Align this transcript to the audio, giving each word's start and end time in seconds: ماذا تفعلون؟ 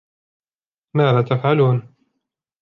ماذا 0.93 1.21
تفعلون؟ 1.21 1.95